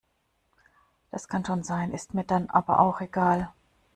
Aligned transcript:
Das 1.11 1.27
kann 1.27 1.45
schon 1.45 1.61
sein, 1.61 1.91
ist 1.93 2.15
mir 2.15 2.23
dann 2.23 2.49
aber 2.49 2.79
auch 2.79 3.01
egal. 3.01 3.53